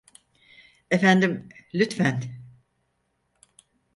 [0.91, 2.19] Efendim, lütfen.